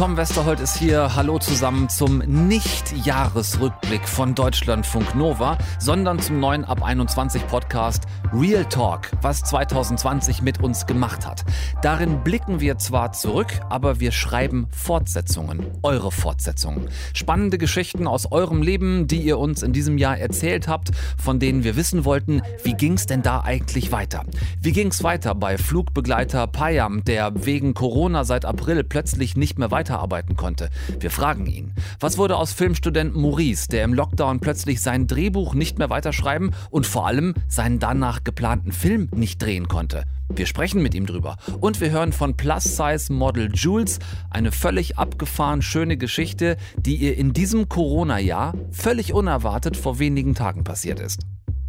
[0.00, 1.14] Tom Westerholt ist hier.
[1.14, 9.10] Hallo zusammen zum Nicht-Jahresrückblick von Deutschlandfunk Nova, sondern zum neuen Ab 21 Podcast Real Talk,
[9.20, 11.44] was 2020 mit uns gemacht hat.
[11.82, 16.88] Darin blicken wir zwar zurück, aber wir schreiben Fortsetzungen, eure Fortsetzungen.
[17.12, 21.62] Spannende Geschichten aus eurem Leben, die ihr uns in diesem Jahr erzählt habt, von denen
[21.62, 24.24] wir wissen wollten, wie ging's denn da eigentlich weiter?
[24.62, 29.89] Wie ging's weiter bei Flugbegleiter Payam, der wegen Corona seit April plötzlich nicht mehr weiter
[29.90, 30.70] weiterarbeiten konnte.
[30.98, 31.74] Wir fragen ihn.
[31.98, 36.86] Was wurde aus Filmstudent Maurice, der im Lockdown plötzlich sein Drehbuch nicht mehr weiterschreiben und
[36.86, 40.04] vor allem seinen danach geplanten Film nicht drehen konnte?
[40.32, 41.36] Wir sprechen mit ihm drüber.
[41.60, 43.98] Und wir hören von Plus-Size-Model Jules
[44.30, 50.62] eine völlig abgefahren schöne Geschichte, die ihr in diesem Corona-Jahr völlig unerwartet vor wenigen Tagen
[50.62, 51.22] passiert ist.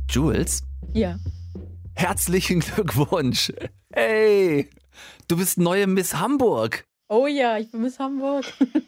[0.10, 0.62] Jules?
[0.94, 1.18] Ja.
[1.96, 3.52] Herzlichen Glückwunsch.
[3.92, 4.70] Hey,
[5.28, 6.86] du bist neue Miss Hamburg.
[7.14, 8.46] Oh ja, ich bin Miss Hamburg.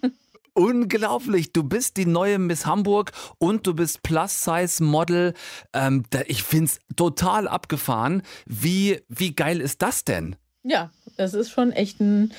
[0.54, 5.34] Unglaublich, du bist die neue Miss Hamburg und du bist Plus-Size-Model.
[5.74, 8.22] Ähm, ich finde es total abgefahren.
[8.46, 10.38] Wie, wie geil ist das denn?
[10.64, 12.32] Ja, das ist schon echt ein,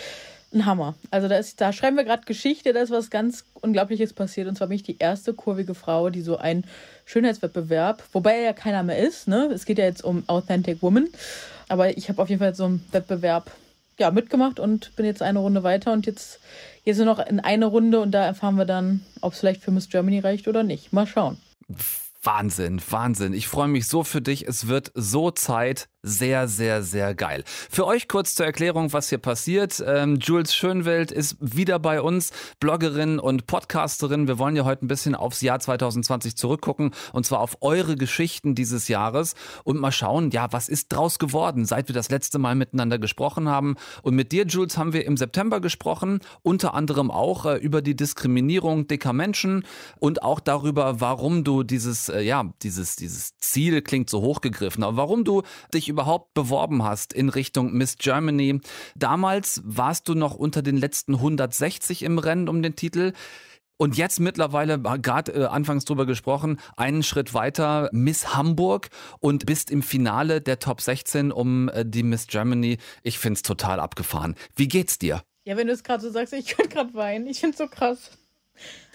[0.55, 0.95] ein Hammer.
[1.11, 4.49] Also da, ist, da schreiben wir gerade Geschichte, da ist was ganz Unglaubliches passiert.
[4.49, 6.65] Und zwar bin ich die erste kurvige Frau, die so einen
[7.05, 9.51] Schönheitswettbewerb, wobei er ja keiner mehr ist, ne?
[9.53, 11.09] Es geht ja jetzt um Authentic Woman.
[11.69, 13.51] Aber ich habe auf jeden Fall so einen Wettbewerb
[13.99, 16.41] ja, mitgemacht und bin jetzt eine Runde weiter und jetzt,
[16.85, 19.71] jetzt nur noch in eine Runde und da erfahren wir dann, ob es vielleicht für
[19.71, 20.93] Miss Germany reicht oder nicht.
[20.93, 21.39] Mal schauen.
[22.23, 23.35] Wahnsinn, Wahnsinn.
[23.35, 24.49] Ich freue mich so für dich.
[24.49, 27.45] Es wird so Zeit, sehr, sehr, sehr geil.
[27.47, 29.83] Für euch kurz zur Erklärung, was hier passiert.
[29.85, 34.29] Ähm, Jules Schönwelt ist wieder bei uns, Bloggerin und Podcasterin.
[34.29, 38.55] Wir wollen ja heute ein bisschen aufs Jahr 2020 zurückgucken und zwar auf eure Geschichten
[38.55, 42.55] dieses Jahres und mal schauen, ja, was ist draus geworden, seit wir das letzte Mal
[42.55, 43.77] miteinander gesprochen haben.
[44.03, 47.97] Und mit dir, Jules, haben wir im September gesprochen, unter anderem auch äh, über die
[47.97, 49.65] Diskriminierung dicker Menschen
[49.99, 54.99] und auch darüber, warum du dieses, äh, ja, dieses, dieses Ziel klingt so hochgegriffen, aber
[54.99, 58.61] warum du dich überhaupt beworben hast in Richtung Miss Germany.
[58.97, 63.13] Damals warst du noch unter den letzten 160 im Rennen um den Titel.
[63.77, 68.91] Und jetzt mittlerweile, gerade äh, anfangs drüber gesprochen, einen Schritt weiter, Miss Hamburg
[69.21, 72.79] und bist im Finale der Top 16 um äh, die Miss Germany.
[73.03, 74.35] Ich find's total abgefahren.
[74.57, 75.23] Wie geht's dir?
[75.45, 77.27] Ja, wenn du es gerade so sagst, ich könnte gerade weinen.
[77.27, 78.11] Ich find's so krass.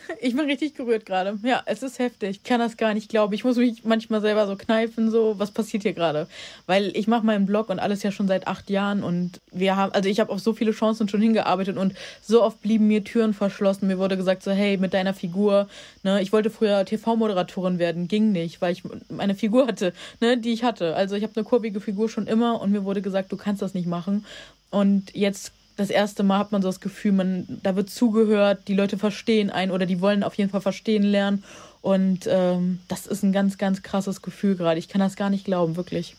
[0.21, 1.37] Ich bin richtig gerührt gerade.
[1.43, 2.37] Ja, es ist heftig.
[2.37, 3.33] Ich kann das gar nicht glauben.
[3.33, 6.27] Ich muss mich manchmal selber so kneifen, so, was passiert hier gerade?
[6.65, 9.91] Weil ich mache meinen Blog und alles ja schon seit acht Jahren und wir haben,
[9.93, 13.33] also ich habe auf so viele Chancen schon hingearbeitet und so oft blieben mir Türen
[13.33, 13.87] verschlossen.
[13.87, 15.67] Mir wurde gesagt, so, hey, mit deiner Figur,
[16.03, 20.53] ne, ich wollte früher TV-Moderatorin werden, ging nicht, weil ich meine Figur hatte, ne, die
[20.53, 20.95] ich hatte.
[20.95, 23.73] Also ich habe eine kurbige Figur schon immer und mir wurde gesagt, du kannst das
[23.73, 24.25] nicht machen.
[24.71, 28.73] Und jetzt das erste Mal hat man so das Gefühl, man, da wird zugehört, die
[28.73, 31.43] Leute verstehen einen oder die wollen auf jeden Fall verstehen lernen.
[31.81, 34.77] Und ähm, das ist ein ganz, ganz krasses Gefühl gerade.
[34.77, 36.17] Ich kann das gar nicht glauben, wirklich.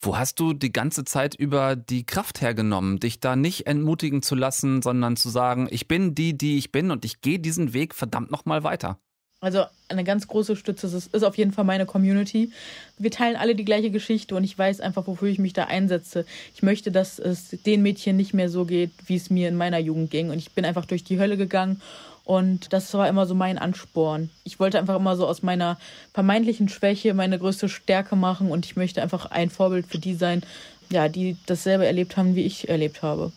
[0.00, 4.36] Wo hast du die ganze Zeit über die Kraft hergenommen, dich da nicht entmutigen zu
[4.36, 7.94] lassen, sondern zu sagen, ich bin die, die ich bin und ich gehe diesen Weg
[7.94, 8.98] verdammt nochmal weiter?
[9.42, 12.52] Also eine ganz große Stütze ist, ist auf jeden Fall meine Community.
[12.96, 16.24] Wir teilen alle die gleiche Geschichte und ich weiß einfach, wofür ich mich da einsetze.
[16.54, 19.80] Ich möchte, dass es den Mädchen nicht mehr so geht, wie es mir in meiner
[19.80, 20.30] Jugend ging.
[20.30, 21.82] Und ich bin einfach durch die Hölle gegangen
[22.24, 24.30] und das war immer so mein Ansporn.
[24.44, 25.76] Ich wollte einfach immer so aus meiner
[26.14, 30.42] vermeintlichen Schwäche meine größte Stärke machen und ich möchte einfach ein Vorbild für die sein,
[30.88, 33.32] ja, die dasselbe erlebt haben, wie ich erlebt habe.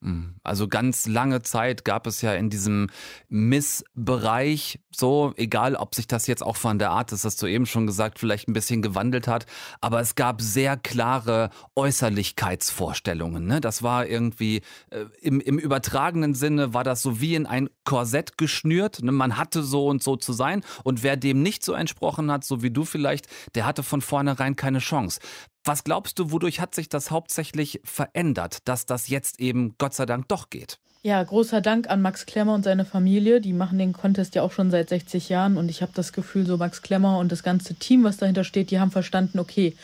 [0.00, 0.36] Mhm.
[0.42, 2.88] Also ganz lange Zeit gab es ja in diesem
[3.28, 7.66] Missbereich so, egal ob sich das jetzt auch von der Art, das hast du eben
[7.66, 9.46] schon gesagt, vielleicht ein bisschen gewandelt hat,
[9.80, 13.46] aber es gab sehr klare Äußerlichkeitsvorstellungen.
[13.46, 13.60] Ne?
[13.60, 18.38] Das war irgendwie äh, im, im übertragenen Sinne war das so wie in ein Korsett
[18.38, 19.02] geschnürt.
[19.02, 19.12] Ne?
[19.12, 22.62] Man hatte so und so zu sein und wer dem nicht so entsprochen hat, so
[22.62, 25.20] wie du vielleicht, der hatte von vornherein keine Chance.
[25.66, 30.06] Was glaubst du, wodurch hat sich das hauptsächlich verändert, dass das jetzt eben Gott sei
[30.06, 30.78] Dank doch geht?
[31.02, 33.40] Ja, großer Dank an Max Klemmer und seine Familie.
[33.40, 36.46] Die machen den Contest ja auch schon seit 60 Jahren und ich habe das Gefühl,
[36.46, 39.74] so Max Klemmer und das ganze Team, was dahinter steht, die haben verstanden, okay,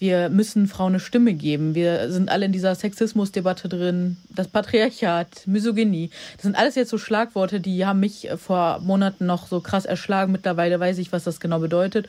[0.00, 1.74] wir müssen Frauen eine Stimme geben.
[1.74, 6.10] Wir sind alle in dieser Sexismusdebatte drin, das Patriarchat, Misogynie.
[6.34, 10.32] Das sind alles jetzt so Schlagworte, die haben mich vor Monaten noch so krass erschlagen.
[10.32, 12.08] Mittlerweile weiß ich, was das genau bedeutet.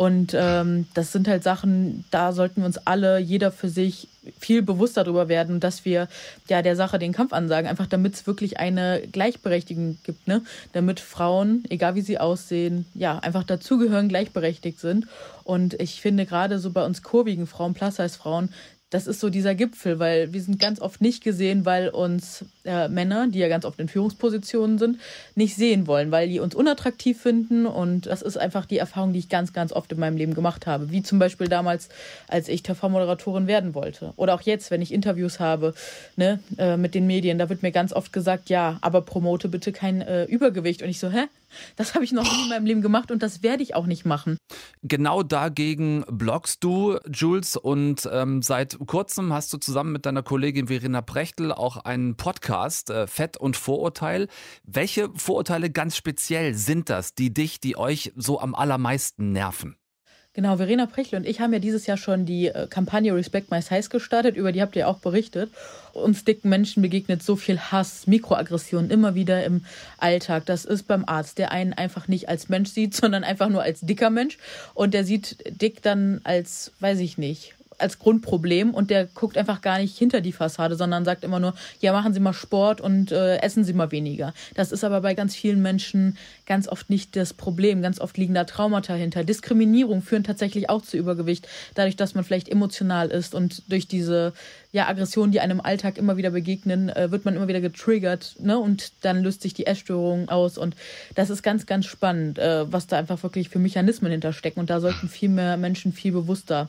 [0.00, 4.08] Und ähm, das sind halt Sachen, da sollten wir uns alle, jeder für sich,
[4.38, 6.08] viel bewusster darüber werden, dass wir
[6.48, 10.40] ja der Sache den Kampf ansagen, einfach damit es wirklich eine Gleichberechtigung gibt, ne?
[10.72, 15.06] Damit Frauen, egal wie sie aussehen, ja, einfach dazugehören, gleichberechtigt sind.
[15.44, 18.48] Und ich finde gerade so bei uns kurvigen Frauen, Plus-Size-Frauen,
[18.88, 22.88] das ist so dieser Gipfel, weil wir sind ganz oft nicht gesehen, weil uns äh,
[22.88, 24.98] Männer, die ja ganz oft in Führungspositionen sind,
[25.34, 27.66] nicht sehen wollen, weil die uns unattraktiv finden.
[27.66, 30.66] Und das ist einfach die Erfahrung, die ich ganz, ganz oft in meinem Leben gemacht
[30.66, 30.90] habe.
[30.90, 31.88] Wie zum Beispiel damals,
[32.28, 34.12] als ich TV-Moderatorin werden wollte.
[34.16, 35.74] Oder auch jetzt, wenn ich Interviews habe
[36.16, 39.72] ne, äh, mit den Medien, da wird mir ganz oft gesagt, ja, aber promote bitte
[39.72, 40.82] kein äh, Übergewicht.
[40.82, 41.26] Und ich so, hä?
[41.76, 44.04] Das habe ich noch nie in meinem Leben gemacht und das werde ich auch nicht
[44.04, 44.38] machen.
[44.82, 50.68] Genau dagegen bloggst du, Jules, und ähm, seit kurzem hast du zusammen mit deiner Kollegin
[50.68, 52.50] Verena Prechtel auch einen Podcast,
[52.90, 54.28] äh, Fett und Vorurteil.
[54.62, 59.76] Welche Vorurteile ganz speziell sind das, die dich, die euch so am allermeisten nerven?
[60.32, 63.60] Genau, Verena Prechl und ich haben ja dieses Jahr schon die äh, Kampagne Respect My
[63.60, 65.50] Size gestartet, über die habt ihr auch berichtet.
[65.92, 69.64] Uns dicken Menschen begegnet so viel Hass, Mikroaggressionen immer wieder im
[69.98, 70.46] Alltag.
[70.46, 73.80] Das ist beim Arzt, der einen einfach nicht als Mensch sieht, sondern einfach nur als
[73.80, 74.38] dicker Mensch.
[74.72, 79.60] Und der sieht dick dann als, weiß ich nicht, als Grundproblem und der guckt einfach
[79.60, 83.12] gar nicht hinter die Fassade, sondern sagt immer nur, ja, machen Sie mal Sport und
[83.12, 84.34] äh, essen Sie mal weniger.
[84.54, 86.16] Das ist aber bei ganz vielen Menschen
[86.46, 87.82] ganz oft nicht das Problem.
[87.82, 89.24] Ganz oft liegen da Traumata hinter.
[89.24, 94.32] Diskriminierung führen tatsächlich auch zu Übergewicht, dadurch, dass man vielleicht emotional ist und durch diese
[94.72, 98.36] ja, Aggressionen, die einem im Alltag immer wieder begegnen, äh, wird man immer wieder getriggert
[98.38, 98.58] ne?
[98.58, 100.58] und dann löst sich die Essstörung aus.
[100.58, 100.76] Und
[101.14, 104.60] das ist ganz, ganz spannend, äh, was da einfach wirklich für Mechanismen hinterstecken.
[104.60, 106.68] Und da sollten viel mehr Menschen viel bewusster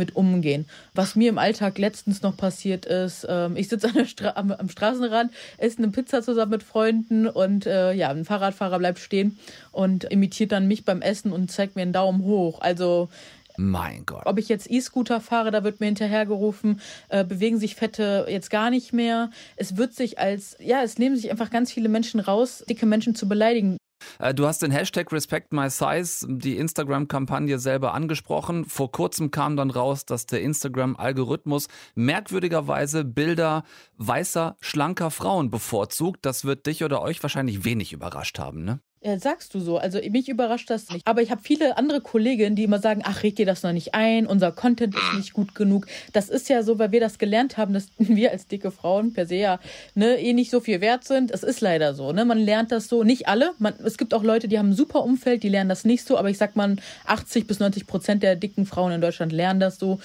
[0.00, 0.66] mit umgehen.
[0.94, 5.30] Was mir im Alltag letztens noch passiert ist, ähm, ich sitze Stra am, am, Straßenrand,
[5.58, 9.38] esse eine Pizza zusammen mit Freunden und äh, ja, ein Fahrradfahrer bleibt stehen
[9.70, 12.60] und imitiert dann mich beim Essen und zeigt mir einen Daumen hoch.
[12.62, 13.10] Also
[13.56, 14.22] mein Gott.
[14.24, 16.80] Ob ich jetzt E-Scooter fahre, da wird mir hinterhergerufen,
[17.10, 19.30] äh, bewegen sich Fette jetzt gar nicht mehr.
[19.56, 23.14] Es wird sich als, ja, es nehmen sich einfach ganz viele Menschen raus, dicke Menschen
[23.14, 23.76] zu beleidigen.
[24.18, 28.64] Äh, du hast den Hashtag Respect My Size, die Instagram-Kampagne selber angesprochen.
[28.64, 33.64] Vor kurzem kam dann raus, dass der Instagram-Algorithmus merkwürdigerweise Bilder
[33.96, 36.26] weißer, schlanker Frauen bevorzugt.
[36.26, 38.80] Das wird dich oder euch wahrscheinlich wenig überrascht haben, ne?
[39.02, 39.78] Ja, sagst du so.
[39.78, 41.06] Also mich überrascht das nicht.
[41.06, 43.94] Aber ich habe viele andere Kolleginnen, die immer sagen, ach, reg dir das noch nicht
[43.94, 45.86] ein, unser Content ist nicht gut genug.
[46.12, 49.24] Das ist ja so, weil wir das gelernt haben, dass wir als dicke Frauen per
[49.24, 49.58] se ja
[49.94, 51.30] ne, eh nicht so viel wert sind.
[51.30, 52.12] Es ist leider so.
[52.12, 52.26] Ne?
[52.26, 53.02] Man lernt das so.
[53.02, 53.52] Nicht alle.
[53.58, 56.18] Man, es gibt auch Leute, die haben ein super Umfeld, die lernen das nicht so.
[56.18, 56.76] Aber ich sag mal,
[57.06, 59.98] 80 bis 90 Prozent der dicken Frauen in Deutschland lernen das so.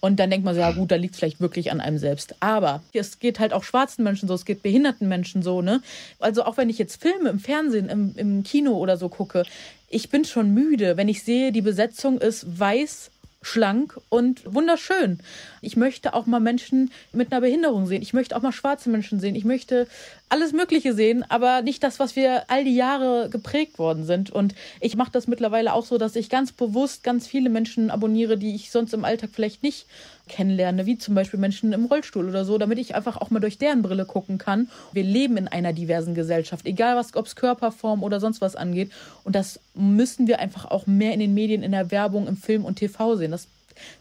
[0.00, 2.34] Und dann denkt man so, ja gut, da liegt es vielleicht wirklich an einem selbst.
[2.40, 5.62] Aber es geht halt auch schwarzen Menschen so, es geht behinderten Menschen so.
[5.62, 5.80] Ne?
[6.18, 9.44] Also auch wenn ich jetzt Filme im Fernsehen, im, im Kino oder so gucke,
[9.88, 13.10] ich bin schon müde, wenn ich sehe, die Besetzung ist weiß,
[13.42, 15.18] schlank und wunderschön.
[15.60, 18.00] Ich möchte auch mal Menschen mit einer Behinderung sehen.
[18.00, 19.34] Ich möchte auch mal schwarze Menschen sehen.
[19.34, 19.88] Ich möchte
[20.28, 24.30] alles Mögliche sehen, aber nicht das, was wir all die Jahre geprägt worden sind.
[24.30, 28.38] Und ich mache das mittlerweile auch so, dass ich ganz bewusst ganz viele Menschen abonniere,
[28.38, 29.86] die ich sonst im Alltag vielleicht nicht
[30.28, 33.58] kennenlerne, wie zum Beispiel Menschen im Rollstuhl oder so, damit ich einfach auch mal durch
[33.58, 34.68] deren Brille gucken kann.
[34.92, 38.90] Wir leben in einer diversen Gesellschaft, egal was, ob es Körperform oder sonst was angeht.
[39.24, 42.64] Und das müssen wir einfach auch mehr in den Medien, in der Werbung, im Film
[42.64, 43.30] und TV sehen.
[43.30, 43.48] Das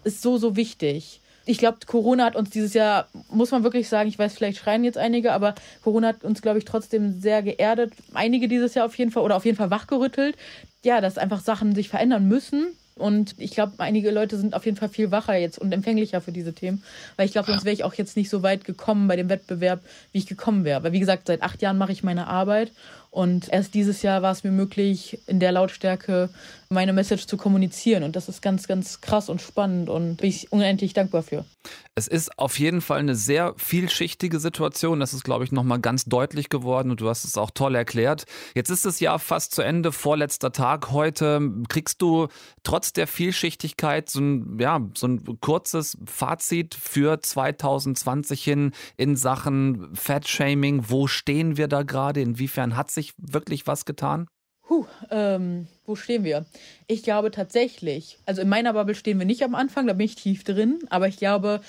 [0.04, 4.08] ist so, so wichtig ich glaube, Corona hat uns dieses Jahr, muss man wirklich sagen,
[4.08, 7.94] ich weiß, vielleicht schreien jetzt einige, aber Corona hat uns, glaube ich, trotzdem sehr geerdet.
[8.14, 10.36] Einige dieses Jahr auf jeden Fall oder auf jeden Fall wachgerüttelt.
[10.84, 12.76] Ja, dass einfach Sachen sich verändern müssen.
[12.96, 16.32] Und ich glaube, einige Leute sind auf jeden Fall viel wacher jetzt und empfänglicher für
[16.32, 16.84] diese Themen.
[17.16, 19.82] Weil ich glaube, sonst wäre ich auch jetzt nicht so weit gekommen bei dem Wettbewerb,
[20.12, 20.84] wie ich gekommen wäre.
[20.84, 22.72] Weil, wie gesagt, seit acht Jahren mache ich meine Arbeit.
[23.12, 26.30] Und erst dieses Jahr war es mir möglich, in der Lautstärke
[26.70, 28.04] meine Message zu kommunizieren.
[28.04, 31.44] Und das ist ganz, ganz krass und spannend und bin ich unendlich dankbar für.
[31.94, 35.02] Es ist auf jeden Fall eine sehr vielschichtige Situation.
[35.02, 38.24] Das ist, glaube ich, nochmal ganz deutlich geworden und du hast es auch toll erklärt.
[38.56, 41.42] Jetzt ist das Jahr fast zu Ende, vorletzter Tag heute.
[41.68, 42.30] Kriegst du
[42.64, 49.94] trotz der Vielschichtigkeit so ein, ja, so ein kurzes Fazit für 2020 hin in Sachen
[49.94, 50.86] Fat-Shaming?
[50.88, 52.22] Wo stehen wir da gerade?
[52.22, 54.28] Inwiefern hat sich wirklich was getan?
[54.64, 56.46] Puh, ähm, wo stehen wir?
[56.88, 60.16] Ich glaube tatsächlich, also in meiner Bubble stehen wir nicht am Anfang, da bin ich
[60.16, 61.62] tief drin, aber ich glaube,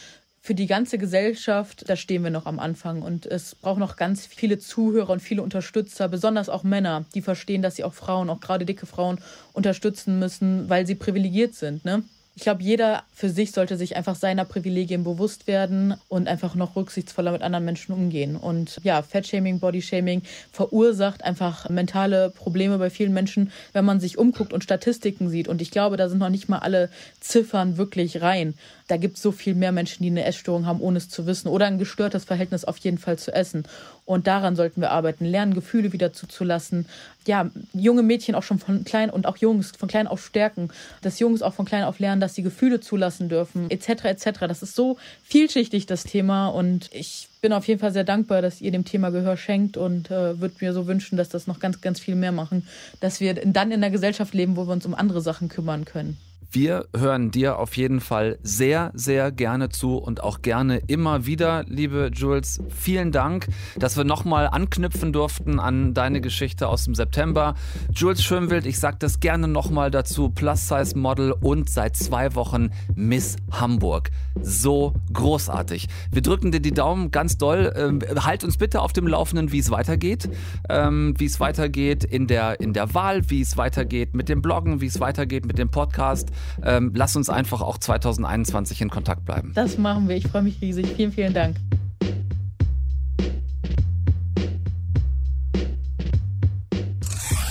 [0.44, 3.02] für die ganze Gesellschaft, da stehen wir noch am Anfang.
[3.02, 7.62] Und es braucht noch ganz viele Zuhörer und viele Unterstützer, besonders auch Männer, die verstehen,
[7.62, 9.20] dass sie auch Frauen, auch gerade dicke Frauen,
[9.52, 11.84] unterstützen müssen, weil sie privilegiert sind.
[11.84, 12.02] Ne?
[12.34, 16.76] Ich glaube, jeder für sich sollte sich einfach seiner Privilegien bewusst werden und einfach noch
[16.76, 18.36] rücksichtsvoller mit anderen Menschen umgehen.
[18.36, 24.54] Und ja, Fettshaming, Bodyshaming verursacht einfach mentale Probleme bei vielen Menschen, wenn man sich umguckt
[24.54, 25.46] und Statistiken sieht.
[25.46, 26.88] Und ich glaube, da sind noch nicht mal alle
[27.20, 28.54] Ziffern wirklich rein.
[28.92, 31.48] Da gibt es so viel mehr Menschen, die eine Essstörung haben, ohne es zu wissen.
[31.48, 33.64] Oder ein gestörtes Verhältnis auf jeden Fall zu essen.
[34.04, 36.84] Und daran sollten wir arbeiten, lernen, Gefühle wieder zuzulassen.
[37.26, 40.68] Ja, junge Mädchen auch schon von klein und auch Jungs von klein auf stärken.
[41.00, 44.04] Dass Jungs auch von klein auf lernen, dass sie Gefühle zulassen dürfen, etc.
[44.04, 44.40] etc.
[44.40, 46.48] Das ist so vielschichtig, das Thema.
[46.48, 50.10] Und ich bin auf jeden Fall sehr dankbar, dass ihr dem Thema Gehör schenkt und
[50.10, 52.68] äh, würde mir so wünschen, dass das noch ganz, ganz viel mehr machen.
[53.00, 56.18] Dass wir dann in einer Gesellschaft leben, wo wir uns um andere Sachen kümmern können.
[56.54, 61.64] Wir hören dir auf jeden Fall sehr, sehr gerne zu und auch gerne immer wieder,
[61.66, 62.60] liebe Jules.
[62.68, 63.46] Vielen Dank,
[63.78, 67.54] dass wir nochmal anknüpfen durften an deine Geschichte aus dem September.
[67.94, 74.10] Jules Schönwild, ich sage das gerne nochmal dazu, Plus-Size-Model und seit zwei Wochen Miss Hamburg.
[74.42, 75.88] So großartig.
[76.10, 77.72] Wir drücken dir die Daumen ganz doll.
[77.74, 80.28] Ähm, halt uns bitte auf dem Laufenden, wie es weitergeht.
[80.68, 84.82] Ähm, wie es weitergeht in der, in der Wahl, wie es weitergeht mit dem Bloggen,
[84.82, 86.28] wie es weitergeht mit dem Podcast.
[86.62, 89.52] Ähm, lass uns einfach auch 2021 in Kontakt bleiben.
[89.54, 90.16] Das machen wir.
[90.16, 90.86] Ich freue mich riesig.
[90.96, 91.56] Vielen, vielen Dank.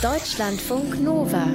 [0.02, 1.46] Deutschlandfunk Nova.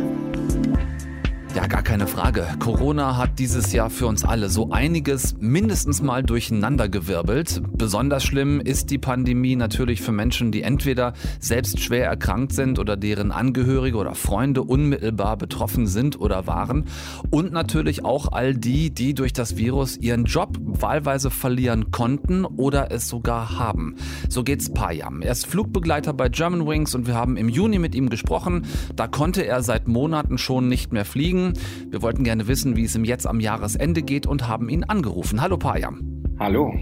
[1.57, 2.47] Ja, gar keine Frage.
[2.59, 7.63] Corona hat dieses Jahr für uns alle so einiges mindestens mal durcheinandergewirbelt.
[7.73, 12.99] Besonders schlimm ist die Pandemie natürlich für Menschen, die entweder selbst schwer erkrankt sind oder
[12.99, 16.85] deren Angehörige oder Freunde unmittelbar betroffen sind oder waren.
[17.31, 22.93] Und natürlich auch all die, die durch das Virus ihren Job wahlweise verlieren konnten oder
[22.93, 23.97] es sogar haben.
[24.29, 25.23] So geht's Payam.
[25.23, 28.67] Er ist Flugbegleiter bei Germanwings und wir haben im Juni mit ihm gesprochen.
[28.95, 31.46] Da konnte er seit Monaten schon nicht mehr fliegen.
[31.89, 35.41] Wir wollten gerne wissen, wie es ihm jetzt am Jahresende geht und haben ihn angerufen.
[35.41, 36.23] Hallo Payam.
[36.39, 36.75] Hallo.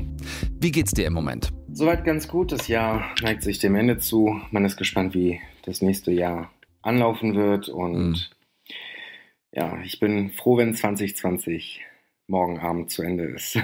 [0.61, 1.53] Wie geht's dir im Moment?
[1.73, 2.53] Soweit ganz gut.
[2.53, 4.41] Das Jahr neigt sich dem Ende zu.
[4.51, 6.51] Man ist gespannt, wie das nächste Jahr
[6.83, 7.69] anlaufen wird.
[7.69, 8.17] Und mhm.
[9.53, 11.83] ja, ich bin froh, wenn 2020
[12.27, 13.55] morgen Abend zu Ende ist.
[13.55, 13.63] ja,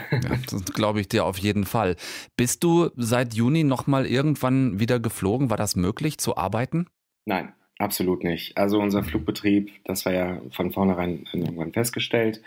[0.51, 1.97] das glaube ich dir auf jeden Fall.
[2.37, 5.51] Bist du seit Juni nochmal irgendwann wieder geflogen?
[5.51, 6.87] War das möglich zu arbeiten?
[7.25, 7.53] Nein.
[7.81, 8.59] Absolut nicht.
[8.59, 12.43] Also unser Flugbetrieb, das war ja von vornherein irgendwann festgestellt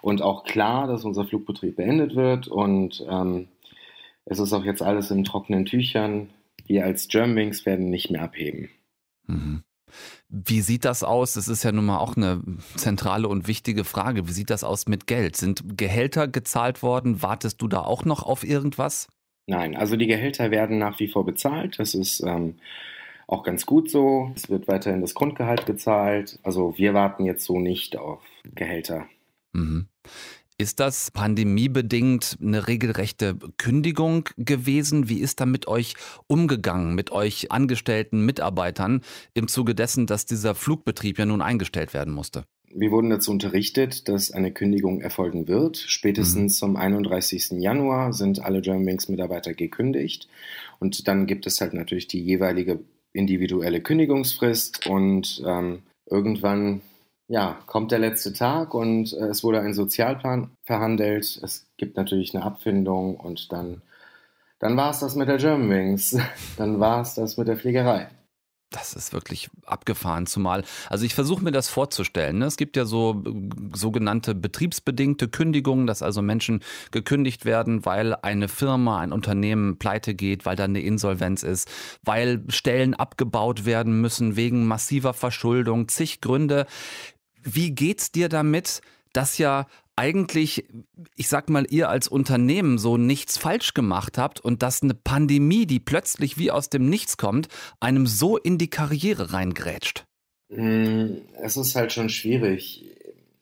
[0.00, 3.48] und auch klar, dass unser Flugbetrieb beendet wird und ähm,
[4.24, 6.30] es ist auch jetzt alles in trockenen Tüchern.
[6.64, 8.70] Wir als Germanwings werden nicht mehr abheben.
[9.26, 9.62] Mhm.
[10.30, 11.34] Wie sieht das aus?
[11.34, 12.40] Das ist ja nun mal auch eine
[12.76, 14.26] zentrale und wichtige Frage.
[14.26, 15.36] Wie sieht das aus mit Geld?
[15.36, 17.20] Sind Gehälter gezahlt worden?
[17.20, 19.08] Wartest du da auch noch auf irgendwas?
[19.46, 21.78] Nein, also die Gehälter werden nach wie vor bezahlt.
[21.78, 22.54] Das ist ähm,
[23.28, 24.32] auch ganz gut so.
[24.34, 26.40] Es wird weiterhin das Grundgehalt gezahlt.
[26.42, 28.20] Also wir warten jetzt so nicht auf
[28.54, 29.06] Gehälter.
[29.52, 29.86] Mhm.
[30.60, 35.08] Ist das pandemiebedingt eine regelrechte Kündigung gewesen?
[35.08, 35.94] Wie ist da mit euch
[36.26, 39.02] umgegangen, mit euch angestellten Mitarbeitern
[39.34, 42.42] im Zuge dessen, dass dieser Flugbetrieb ja nun eingestellt werden musste?
[42.74, 45.76] Wir wurden dazu unterrichtet, dass eine Kündigung erfolgen wird.
[45.76, 46.58] Spätestens mhm.
[46.58, 47.52] zum 31.
[47.52, 50.28] Januar sind alle Germanwings-Mitarbeiter gekündigt.
[50.80, 52.80] Und dann gibt es halt natürlich die jeweilige
[53.18, 56.80] individuelle Kündigungsfrist und ähm, irgendwann
[57.28, 61.38] ja, kommt der letzte Tag und äh, es wurde ein Sozialplan verhandelt.
[61.42, 63.82] Es gibt natürlich eine Abfindung und dann,
[64.60, 66.16] dann war es das mit der Germanwings.
[66.56, 68.08] dann war es das mit der Fliegerei.
[68.70, 70.62] Das ist wirklich abgefahren, zumal.
[70.90, 72.38] Also ich versuche mir das vorzustellen.
[72.38, 72.44] Ne?
[72.44, 73.24] Es gibt ja so
[73.72, 80.44] sogenannte betriebsbedingte Kündigungen, dass also Menschen gekündigt werden, weil eine Firma, ein Unternehmen pleite geht,
[80.44, 81.70] weil da eine Insolvenz ist,
[82.04, 86.66] weil Stellen abgebaut werden müssen wegen massiver Verschuldung, zig Gründe.
[87.42, 88.82] Wie geht's dir damit,
[89.14, 89.66] dass ja
[89.98, 90.64] eigentlich,
[91.16, 95.66] ich sag mal, ihr als Unternehmen so nichts falsch gemacht habt und dass eine Pandemie,
[95.66, 97.48] die plötzlich wie aus dem Nichts kommt,
[97.80, 100.04] einem so in die Karriere reingrätscht?
[100.50, 102.84] Mm, es ist halt schon schwierig.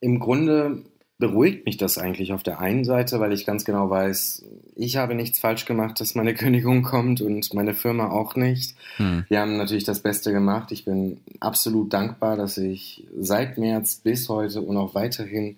[0.01, 0.83] Im Grunde
[1.19, 4.45] beruhigt mich das eigentlich auf der einen Seite, weil ich ganz genau weiß,
[4.77, 8.77] ich habe nichts falsch gemacht, dass meine Kündigung kommt und meine Firma auch nicht.
[8.97, 9.27] Hm.
[9.29, 10.73] Wir haben natürlich das Beste gemacht.
[10.73, 15.57] Ich bin absolut dankbar, dass ich seit März bis heute und auch weiterhin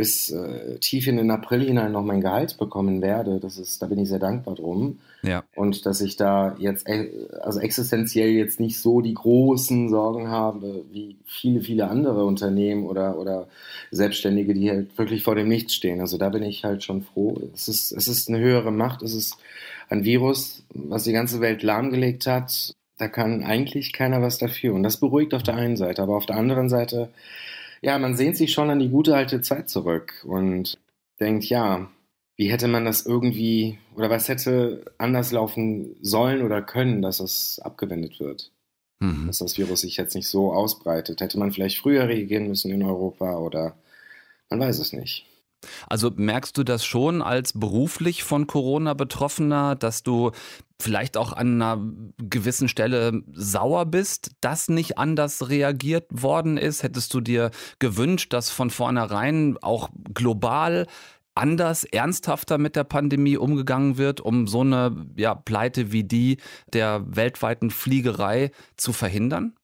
[0.00, 3.38] bis äh, tief in den April hinein noch mein Gehalt bekommen werde.
[3.38, 4.98] Das ist, da bin ich sehr dankbar drum.
[5.22, 5.44] Ja.
[5.54, 7.10] Und dass ich da jetzt, äh,
[7.42, 13.18] also existenziell jetzt nicht so die großen Sorgen habe wie viele, viele andere Unternehmen oder,
[13.18, 13.48] oder
[13.90, 16.00] Selbstständige, die halt wirklich vor dem Nichts stehen.
[16.00, 17.38] Also da bin ich halt schon froh.
[17.54, 19.02] Es ist, es ist eine höhere Macht.
[19.02, 19.36] Es ist
[19.90, 22.72] ein Virus, was die ganze Welt lahmgelegt hat.
[22.96, 24.72] Da kann eigentlich keiner was dafür.
[24.72, 26.00] Und das beruhigt auf der einen Seite.
[26.00, 27.10] Aber auf der anderen Seite
[27.82, 30.78] ja, man sehnt sich schon an die gute alte Zeit zurück und
[31.18, 31.90] denkt, ja,
[32.36, 37.60] wie hätte man das irgendwie oder was hätte anders laufen sollen oder können, dass es
[37.62, 38.50] abgewendet wird?
[39.00, 39.26] Mhm.
[39.26, 41.20] Dass das Virus sich jetzt nicht so ausbreitet.
[41.20, 43.76] Hätte man vielleicht früher reagieren müssen in Europa oder
[44.48, 45.26] man weiß es nicht.
[45.88, 50.30] Also merkst du das schon als beruflich von Corona Betroffener, dass du
[50.80, 51.78] vielleicht auch an einer
[52.18, 56.82] gewissen Stelle sauer bist, dass nicht anders reagiert worden ist?
[56.82, 60.86] Hättest du dir gewünscht, dass von vornherein auch global
[61.34, 66.38] anders, ernsthafter mit der Pandemie umgegangen wird, um so eine ja, Pleite wie die
[66.72, 69.54] der weltweiten Fliegerei zu verhindern?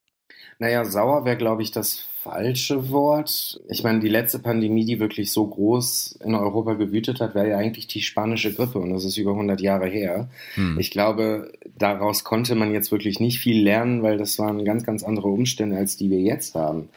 [0.59, 3.61] Naja, sauer wäre, glaube ich, das falsche Wort.
[3.69, 7.59] Ich meine, die letzte Pandemie, die wirklich so groß in Europa gewütet hat, wäre ja
[7.59, 10.29] eigentlich die spanische Grippe und das ist über 100 Jahre her.
[10.55, 10.79] Hm.
[10.81, 15.05] Ich glaube, daraus konnte man jetzt wirklich nicht viel lernen, weil das waren ganz, ganz
[15.05, 16.89] andere Umstände, als die wir jetzt haben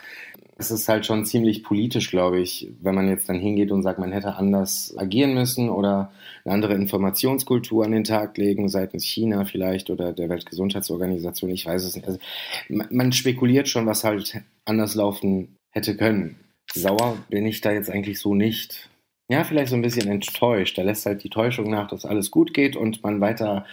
[0.59, 3.97] es ist halt schon ziemlich politisch, glaube ich, wenn man jetzt dann hingeht und sagt,
[3.97, 6.11] man hätte anders agieren müssen oder
[6.43, 11.85] eine andere Informationskultur an den Tag legen, seitens China vielleicht oder der Weltgesundheitsorganisation, ich weiß
[11.85, 12.05] es nicht.
[12.05, 12.19] Also,
[12.67, 16.35] man spekuliert schon, was halt anders laufen hätte können.
[16.73, 18.89] Sauer bin ich da jetzt eigentlich so nicht.
[19.29, 20.77] Ja, vielleicht so ein bisschen enttäuscht.
[20.77, 23.65] Da lässt halt die Täuschung nach, dass alles gut geht und man weiter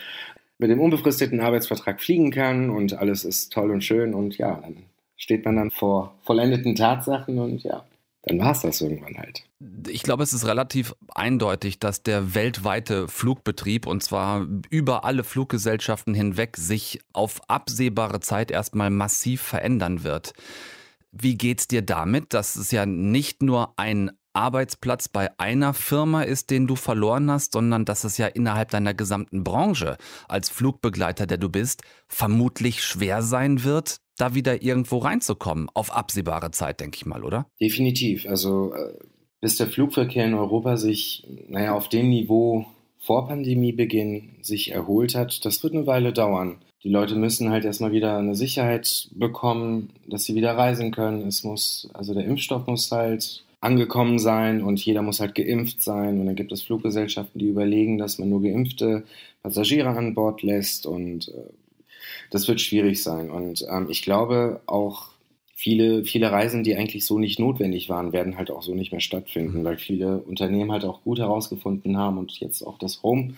[0.58, 4.84] mit dem unbefristeten Arbeitsvertrag fliegen kann und alles ist toll und schön und ja, dann
[5.16, 7.84] steht man dann vor vollendeten Tatsachen und ja,
[8.26, 9.44] dann war es das irgendwann halt.
[9.88, 16.12] Ich glaube, es ist relativ eindeutig, dass der weltweite Flugbetrieb und zwar über alle Fluggesellschaften
[16.12, 20.32] hinweg sich auf absehbare Zeit erstmal massiv verändern wird.
[21.12, 26.50] Wie geht's dir damit, dass es ja nicht nur ein Arbeitsplatz bei einer Firma ist,
[26.50, 29.96] den du verloren hast, sondern dass es ja innerhalb deiner gesamten Branche
[30.28, 36.50] als Flugbegleiter, der du bist, vermutlich schwer sein wird, da wieder irgendwo reinzukommen, auf absehbare
[36.50, 37.46] Zeit, denke ich mal, oder?
[37.60, 38.26] Definitiv.
[38.26, 38.94] Also äh,
[39.40, 42.66] bis der Flugverkehr in Europa sich, naja, auf dem Niveau
[42.98, 46.58] vor Pandemiebeginn sich erholt hat, das wird eine Weile dauern.
[46.82, 51.26] Die Leute müssen halt erstmal wieder eine Sicherheit bekommen, dass sie wieder reisen können.
[51.26, 56.20] Es muss, also der Impfstoff muss halt angekommen sein und jeder muss halt geimpft sein.
[56.20, 59.04] Und dann gibt es Fluggesellschaften, die überlegen, dass man nur geimpfte
[59.42, 61.32] Passagiere an Bord lässt und äh,
[62.30, 63.30] das wird schwierig sein.
[63.30, 65.08] Und ähm, ich glaube auch
[65.54, 69.00] viele, viele Reisen, die eigentlich so nicht notwendig waren, werden halt auch so nicht mehr
[69.00, 69.64] stattfinden, mhm.
[69.64, 73.34] weil viele Unternehmen halt auch gut herausgefunden haben und jetzt auch das Home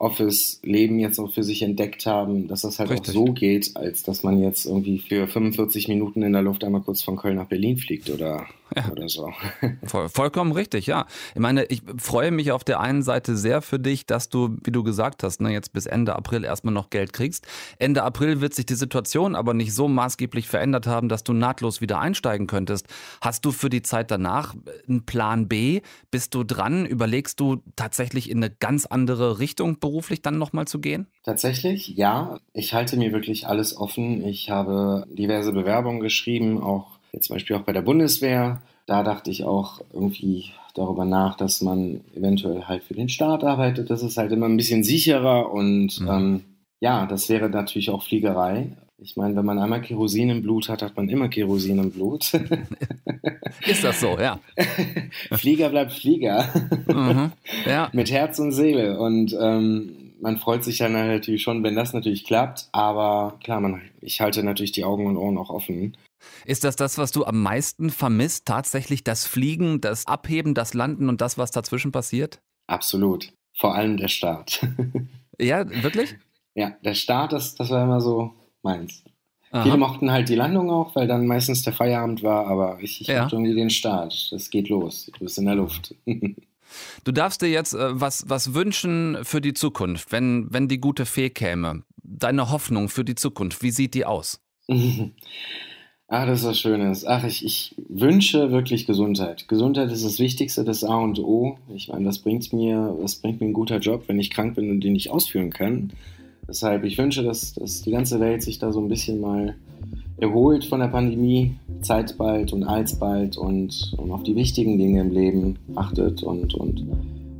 [0.00, 3.10] Office-Leben jetzt auch für sich entdeckt haben, dass das halt Richtig.
[3.10, 6.80] auch so geht, als dass man jetzt irgendwie für 45 Minuten in der Luft einmal
[6.80, 8.90] kurz von Köln nach Berlin fliegt oder ja.
[8.90, 9.32] oder so.
[9.84, 11.06] Voll, vollkommen richtig, ja.
[11.34, 14.70] Ich meine, ich freue mich auf der einen Seite sehr für dich, dass du, wie
[14.70, 17.46] du gesagt hast, ne, jetzt bis Ende April erstmal noch Geld kriegst.
[17.78, 21.80] Ende April wird sich die Situation aber nicht so maßgeblich verändert haben, dass du nahtlos
[21.80, 22.86] wieder einsteigen könntest.
[23.20, 24.54] Hast du für die Zeit danach
[24.88, 25.80] einen Plan B?
[26.10, 26.86] Bist du dran?
[26.86, 31.08] Überlegst du tatsächlich in eine ganz andere Richtung beruflich dann nochmal zu gehen?
[31.24, 32.38] Tatsächlich, ja.
[32.52, 34.24] Ich halte mir wirklich alles offen.
[34.24, 38.62] Ich habe diverse Bewerbungen geschrieben, auch Jetzt zum Beispiel auch bei der Bundeswehr.
[38.86, 43.90] Da dachte ich auch irgendwie darüber nach, dass man eventuell halt für den Staat arbeitet.
[43.90, 46.08] Das ist halt immer ein bisschen sicherer und mhm.
[46.08, 46.44] ähm,
[46.80, 48.68] ja, das wäre natürlich auch Fliegerei.
[49.02, 52.34] Ich meine, wenn man einmal Kerosin im Blut hat, hat man immer Kerosin im Blut.
[53.66, 54.38] ist das so, ja.
[55.32, 56.46] Flieger bleibt Flieger.
[56.86, 57.32] Mhm,
[57.66, 57.88] ja.
[57.94, 58.98] Mit Herz und Seele.
[58.98, 62.68] Und ähm, man freut sich dann natürlich schon, wenn das natürlich klappt.
[62.72, 65.96] Aber klar, man, ich halte natürlich die Augen und Ohren auch offen.
[66.44, 68.46] Ist das das, was du am meisten vermisst?
[68.46, 72.40] Tatsächlich das Fliegen, das Abheben, das Landen und das, was dazwischen passiert?
[72.66, 73.32] Absolut.
[73.56, 74.66] Vor allem der Start.
[75.40, 76.16] ja, wirklich?
[76.54, 79.02] Ja, der Start, das, das war immer so meins.
[79.50, 79.64] Aha.
[79.64, 83.08] Viele mochten halt die Landung auch, weil dann meistens der Feierabend war, aber ich, ich
[83.08, 83.22] ja.
[83.22, 84.30] mochte irgendwie den Start.
[84.30, 85.10] Das geht los.
[85.12, 85.94] Du bist in der Luft.
[87.04, 91.06] du darfst dir jetzt äh, was, was wünschen für die Zukunft, wenn, wenn die gute
[91.06, 91.82] Fee käme.
[92.02, 94.40] Deine Hoffnung für die Zukunft, wie sieht die aus?
[94.68, 94.76] Ach,
[96.26, 97.04] das ist was Schönes.
[97.06, 99.48] Ach, ich, ich wünsche wirklich Gesundheit.
[99.48, 101.58] Gesundheit ist das Wichtigste, das A und O.
[101.74, 104.70] Ich meine, was bringt mir, was bringt mir ein guter Job, wenn ich krank bin
[104.70, 105.92] und den nicht ausführen kann?
[106.50, 109.54] Deshalb, ich wünsche, dass, dass die ganze Welt sich da so ein bisschen mal
[110.18, 115.12] erholt von der Pandemie, Zeit bald und alsbald und, und auf die wichtigen Dinge im
[115.12, 116.84] Leben achtet und, und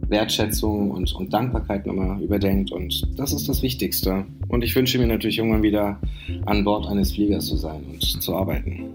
[0.09, 2.71] Wertschätzung und, und Dankbarkeit nochmal überdenkt.
[2.71, 4.27] Und das ist das Wichtigste.
[4.47, 5.99] Und ich wünsche mir natürlich irgendwann wieder
[6.47, 8.91] an Bord eines Fliegers zu sein und zu arbeiten.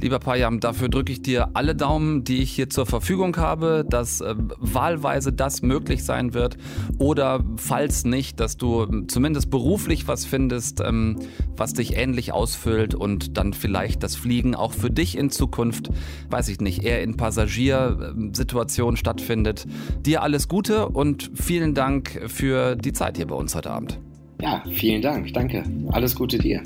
[0.00, 4.20] Lieber Payam, dafür drücke ich dir alle Daumen, die ich hier zur Verfügung habe, dass
[4.20, 6.56] äh, wahlweise das möglich sein wird
[6.98, 11.18] oder falls nicht, dass du ähm, zumindest beruflich was findest, ähm,
[11.56, 15.90] was dich ähnlich ausfüllt und dann vielleicht das Fliegen auch für dich in Zukunft,
[16.30, 19.66] weiß ich nicht, eher in Passagiersituationen stattfindet.
[20.04, 23.98] Dir alles Gute und vielen Dank für die Zeit hier bei uns heute Abend.
[24.40, 25.32] Ja, vielen Dank.
[25.32, 25.62] Danke.
[25.88, 26.62] Alles Gute dir.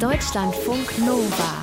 [0.00, 1.62] Deutschlandfunk Nova.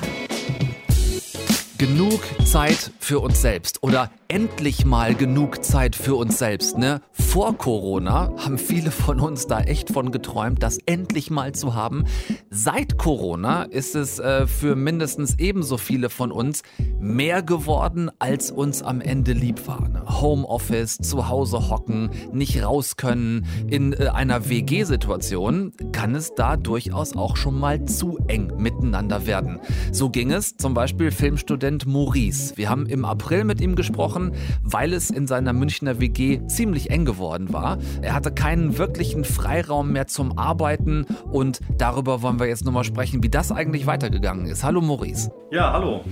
[1.76, 6.76] Genug Zeit für uns selbst oder endlich mal genug Zeit für uns selbst.
[6.76, 7.00] Ne?
[7.12, 12.04] Vor Corona haben viele von uns da echt von geträumt, das endlich mal zu haben.
[12.50, 16.62] Seit Corona ist es äh, für mindestens ebenso viele von uns
[17.00, 19.88] mehr geworden, als uns am Ende lieb war.
[19.88, 20.02] Ne?
[20.20, 23.46] Homeoffice, zu Hause hocken, nicht raus können.
[23.68, 29.58] In äh, einer WG-Situation kann es da durchaus auch schon mal zu eng miteinander werden.
[29.90, 32.58] So ging es zum Beispiel Filmstudent Maurice.
[32.58, 34.17] Wir haben im April mit ihm gesprochen,
[34.62, 37.78] weil es in seiner Münchner WG ziemlich eng geworden war.
[38.02, 43.22] Er hatte keinen wirklichen Freiraum mehr zum Arbeiten und darüber wollen wir jetzt nochmal sprechen,
[43.22, 44.64] wie das eigentlich weitergegangen ist.
[44.64, 45.30] Hallo Maurice.
[45.50, 46.04] Ja, hallo.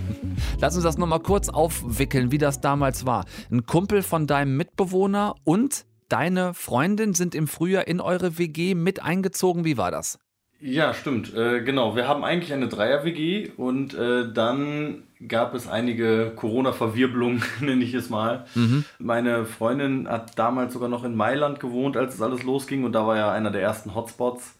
[0.61, 3.25] Lass uns das nochmal kurz aufwickeln, wie das damals war.
[3.51, 9.03] Ein Kumpel von deinem Mitbewohner und deine Freundin sind im Frühjahr in eure WG mit
[9.03, 9.65] eingezogen.
[9.65, 10.19] Wie war das?
[10.61, 11.35] Ja, stimmt.
[11.35, 11.97] Äh, genau.
[11.97, 18.11] Wir haben eigentlich eine Dreier-WG und äh, dann gab es einige Corona-Verwirbelungen, nenne ich es
[18.11, 18.47] mal.
[18.55, 18.85] Mhm.
[18.99, 23.07] Meine Freundin hat damals sogar noch in Mailand gewohnt, als es alles losging und da
[23.07, 24.55] war ja einer der ersten Hotspots.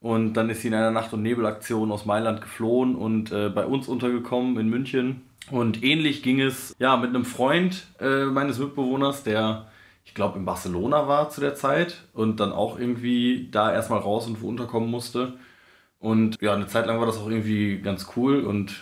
[0.00, 3.66] Und dann ist sie in einer Nacht- und Nebelaktion aus Mailand geflohen und äh, bei
[3.66, 5.22] uns untergekommen in München.
[5.50, 9.69] Und ähnlich ging es ja mit einem Freund äh, meines Mitbewohners, der
[10.10, 14.26] ich glaube, in Barcelona war zu der Zeit und dann auch irgendwie da erstmal raus
[14.26, 15.34] und wo unterkommen musste.
[16.00, 18.74] Und ja, eine Zeit lang war das auch irgendwie ganz cool und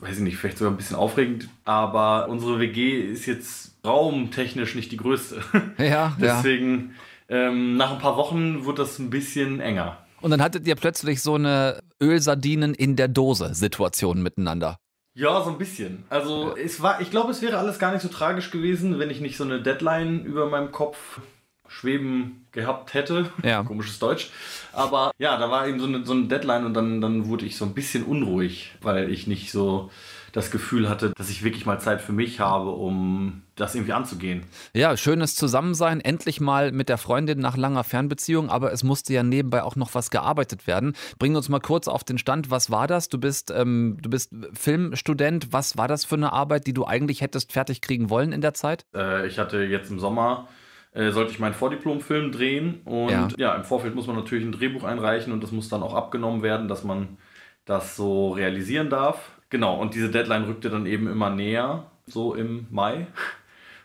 [0.00, 1.48] weiß ich nicht, vielleicht sogar ein bisschen aufregend.
[1.64, 5.40] Aber unsere WG ist jetzt raumtechnisch nicht die größte.
[5.78, 6.94] Ja, Deswegen,
[7.30, 7.48] ja.
[7.48, 9.96] Ähm, nach ein paar Wochen wird das ein bisschen enger.
[10.20, 14.76] Und dann hattet ihr plötzlich so eine Ölsardinen in der Dose Situation miteinander.
[15.18, 16.04] Ja, so ein bisschen.
[16.10, 19.20] Also es war, ich glaube, es wäre alles gar nicht so tragisch gewesen, wenn ich
[19.20, 21.20] nicht so eine Deadline über meinem Kopf
[21.66, 23.28] schweben gehabt hätte.
[23.42, 23.62] Ja.
[23.64, 24.30] Komisches Deutsch.
[24.72, 27.56] Aber ja, da war eben so eine, so eine Deadline und dann, dann wurde ich
[27.56, 29.90] so ein bisschen unruhig, weil ich nicht so
[30.32, 34.44] das Gefühl hatte, dass ich wirklich mal Zeit für mich habe, um das irgendwie anzugehen.
[34.74, 39.22] Ja, schönes Zusammensein, endlich mal mit der Freundin nach langer Fernbeziehung, aber es musste ja
[39.22, 40.94] nebenbei auch noch was gearbeitet werden.
[41.18, 43.08] Bring uns mal kurz auf den Stand, was war das?
[43.08, 47.20] Du bist, ähm, du bist Filmstudent, was war das für eine Arbeit, die du eigentlich
[47.20, 48.84] hättest fertig kriegen wollen in der Zeit?
[48.94, 50.48] Äh, ich hatte jetzt im Sommer
[50.92, 53.28] äh, sollte ich meinen Vordiplomfilm drehen und ja.
[53.36, 56.42] ja, im Vorfeld muss man natürlich ein Drehbuch einreichen und das muss dann auch abgenommen
[56.42, 57.18] werden, dass man
[57.64, 59.37] das so realisieren darf.
[59.50, 63.06] Genau, und diese Deadline rückte dann eben immer näher, so im Mai.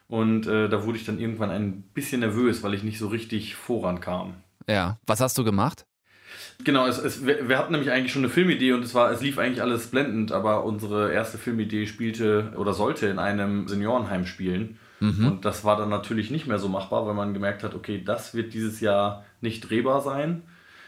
[0.08, 3.56] Und äh, da wurde ich dann irgendwann ein bisschen nervös, weil ich nicht so richtig
[3.56, 4.36] vorankam.
[4.68, 5.86] Ja, was hast du gemacht?
[6.64, 9.38] Genau, es, es, wir, hatten nämlich eigentlich schon eine Filmidee und es, war, es lief
[9.38, 14.78] eigentlich alles blendend, aber unsere erste Filmidee spielte oder sollte in einem Seniorenheim spielen.
[15.00, 15.28] Mhm.
[15.28, 18.34] Und das war dann natürlich nicht mehr so machbar, weil man gemerkt hat, okay, das
[18.34, 20.44] wird dieses Jahr nicht drehbar sein.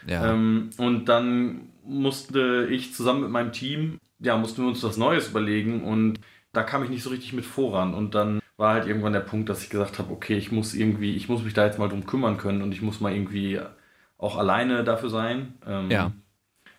[0.06, 0.32] Ja.
[0.32, 5.28] Ähm, und dann musste ich zusammen mit meinem Team ja, mussten wir uns was Neues
[5.28, 6.20] überlegen und
[6.52, 7.94] da kam ich nicht so richtig mit voran.
[7.94, 11.14] Und dann war halt irgendwann der Punkt, dass ich gesagt habe, okay, ich muss irgendwie,
[11.14, 13.60] ich muss mich da jetzt mal drum kümmern können und ich muss mal irgendwie
[14.18, 15.54] auch alleine dafür sein.
[15.66, 16.12] Ähm, ja.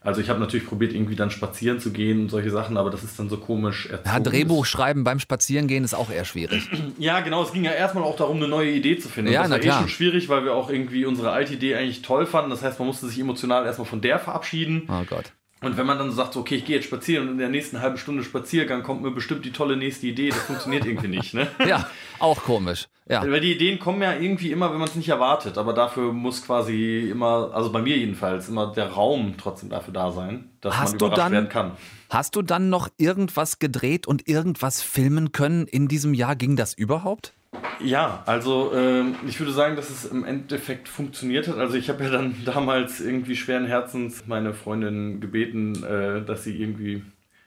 [0.01, 3.03] Also ich habe natürlich probiert, irgendwie dann spazieren zu gehen und solche Sachen, aber das
[3.03, 3.89] ist dann so komisch.
[4.05, 6.69] Ja, Drehbuch schreiben beim Spazierengehen ist auch eher schwierig.
[6.97, 7.43] Ja, genau.
[7.43, 9.31] Es ging ja erstmal auch darum, eine neue Idee zu finden.
[9.31, 12.25] Ja, das war eh schon schwierig, weil wir auch irgendwie unsere alte Idee eigentlich toll
[12.25, 12.49] fanden.
[12.49, 14.87] Das heißt, man musste sich emotional erstmal von der verabschieden.
[14.89, 15.33] Oh Gott.
[15.61, 17.49] Und wenn man dann so sagt, so, okay, ich gehe jetzt spazieren und in der
[17.49, 21.33] nächsten halben Stunde Spaziergang kommt mir bestimmt die tolle nächste Idee, das funktioniert irgendwie nicht,
[21.33, 21.47] ne?
[21.67, 21.89] Ja,
[22.19, 22.87] auch komisch.
[23.09, 23.23] Ja.
[23.23, 26.45] Weil die Ideen kommen ja irgendwie immer, wenn man es nicht erwartet, aber dafür muss
[26.45, 30.91] quasi immer, also bei mir jedenfalls, immer der Raum trotzdem dafür da sein, dass hast
[30.91, 31.71] man überrascht dann, werden kann.
[32.09, 36.35] Hast du dann noch irgendwas gedreht und irgendwas filmen können in diesem Jahr?
[36.35, 37.33] Ging das überhaupt?
[37.79, 41.57] Ja, also äh, ich würde sagen, dass es im Endeffekt funktioniert hat.
[41.57, 46.59] Also ich habe ja dann damals irgendwie schweren Herzens meine Freundin gebeten, äh, dass sie
[46.59, 47.03] irgendwie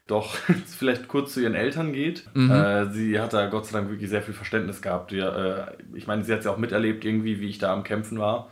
[0.07, 0.35] doch
[0.67, 2.25] vielleicht kurz zu ihren Eltern geht.
[2.35, 2.51] Mhm.
[2.51, 5.11] Äh, sie hat da Gott sei Dank wirklich sehr viel Verständnis gehabt.
[5.11, 7.85] Die, äh, ich meine, sie hat es ja auch miterlebt irgendwie, wie ich da am
[7.85, 8.51] Kämpfen war.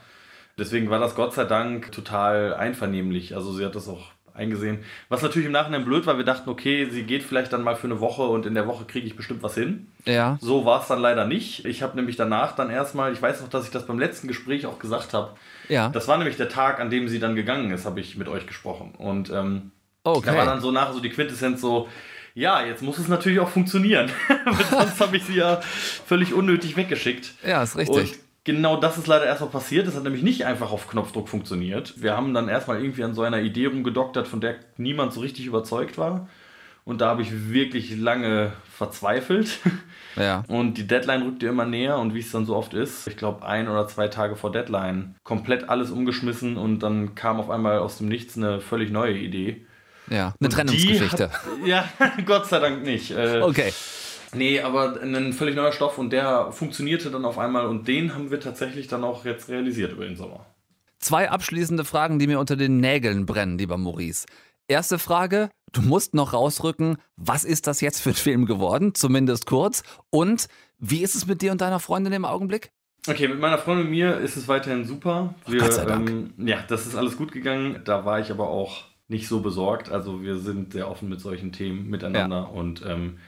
[0.57, 3.37] Deswegen war das Gott sei Dank total einvernehmlich.
[3.37, 4.79] Also sie hat das auch eingesehen.
[5.09, 7.87] Was natürlich im Nachhinein blöd war, wir dachten, okay, sie geht vielleicht dann mal für
[7.87, 9.89] eine Woche und in der Woche kriege ich bestimmt was hin.
[10.05, 10.39] Ja.
[10.41, 11.65] So war es dann leider nicht.
[11.65, 14.67] Ich habe nämlich danach dann erstmal, ich weiß noch, dass ich das beim letzten Gespräch
[14.67, 15.35] auch gesagt habe.
[15.69, 15.89] Ja.
[15.91, 18.47] Das war nämlich der Tag, an dem sie dann gegangen ist, habe ich mit euch
[18.47, 18.95] gesprochen.
[18.97, 19.73] Und ähm,
[20.05, 20.27] okay.
[20.27, 21.89] da war dann so nachher so die Quintessenz so,
[22.35, 24.11] ja, jetzt muss es natürlich auch funktionieren.
[24.71, 25.61] Sonst habe ich sie ja
[26.07, 27.33] völlig unnötig weggeschickt.
[27.45, 28.13] Ja, ist richtig.
[28.13, 29.87] Und genau das ist leider erstmal passiert.
[29.87, 32.01] Das hat nämlich nicht einfach auf Knopfdruck funktioniert.
[32.01, 35.45] Wir haben dann erstmal irgendwie an so einer Idee rumgedoktert, von der niemand so richtig
[35.45, 36.29] überzeugt war.
[36.87, 39.59] Und da habe ich wirklich lange verzweifelt.
[40.17, 40.45] Ja.
[40.49, 43.45] Und die Deadline rückte immer näher und wie es dann so oft ist, ich glaube
[43.45, 47.99] ein oder zwei Tage vor Deadline, komplett alles umgeschmissen und dann kam auf einmal aus
[47.99, 49.67] dem Nichts eine völlig neue Idee.
[50.09, 51.31] Ja, eine Trennungsgeschichte.
[51.31, 51.87] Hat, ja,
[52.25, 53.11] Gott sei Dank nicht.
[53.11, 53.73] Äh, okay.
[54.35, 58.31] Nee, aber ein völlig neuer Stoff und der funktionierte dann auf einmal und den haben
[58.31, 60.47] wir tatsächlich dann auch jetzt realisiert über den Sommer.
[60.99, 64.27] Zwei abschließende Fragen, die mir unter den Nägeln brennen, lieber Maurice.
[64.67, 69.47] Erste Frage, du musst noch rausrücken, was ist das jetzt für ein Film geworden, zumindest
[69.47, 69.83] kurz.
[70.11, 72.71] Und wie ist es mit dir und deiner Freundin im Augenblick?
[73.09, 75.35] Okay, mit meiner Freundin und mir ist es weiterhin super.
[75.47, 76.11] Wir, Gott sei Dank.
[76.11, 77.81] Ähm, ja, das ist alles gut gegangen.
[77.85, 79.91] Da war ich aber auch nicht so besorgt.
[79.91, 82.43] Also wir sind sehr offen mit solchen Themen miteinander ja.
[82.43, 83.19] und ähm,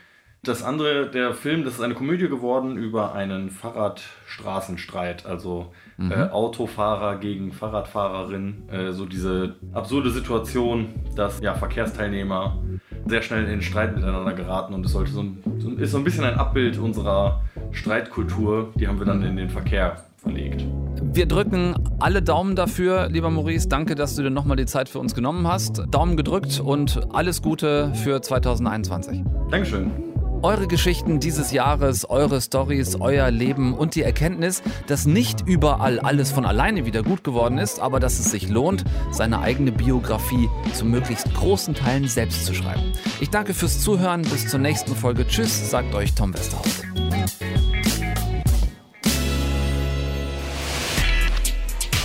[0.42, 6.12] das andere, der Film, das ist eine Komödie geworden über einen Fahrradstraßenstreit, also mhm.
[6.12, 12.58] äh, Autofahrer gegen Fahrradfahrerin, äh, so diese absurde Situation, dass ja Verkehrsteilnehmer
[13.06, 16.04] sehr schnell in den Streit miteinander geraten und es sollte so ein, ist so ein
[16.04, 20.64] bisschen ein Abbild unserer Streitkultur, die haben wir dann in den Verkehr verlegt.
[21.02, 23.68] Wir drücken alle Daumen dafür, lieber Maurice.
[23.68, 25.82] Danke, dass du dir nochmal die Zeit für uns genommen hast.
[25.90, 29.22] Daumen gedrückt und alles Gute für 2021.
[29.50, 30.09] Dankeschön.
[30.42, 36.32] Eure Geschichten dieses Jahres, eure Stories, euer Leben und die Erkenntnis, dass nicht überall alles
[36.32, 40.86] von alleine wieder gut geworden ist, aber dass es sich lohnt, seine eigene Biografie zu
[40.86, 42.92] möglichst großen Teilen selbst zu schreiben.
[43.20, 44.22] Ich danke fürs Zuhören.
[44.22, 45.26] Bis zur nächsten Folge.
[45.26, 46.82] Tschüss, sagt euch Tom Westerhaus.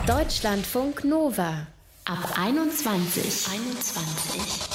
[0.05, 1.67] Deutschlandfunk Nova
[2.05, 3.47] ab 21.
[3.49, 4.74] 21.